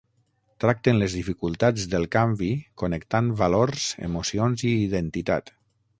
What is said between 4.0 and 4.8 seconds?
emocions i